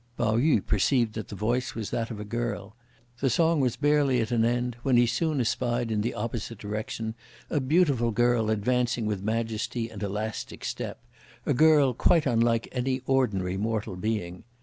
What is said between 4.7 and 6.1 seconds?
when he soon espied in